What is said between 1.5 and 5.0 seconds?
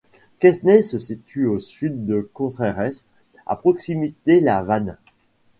Sud de Contrères à proximité la Vanne.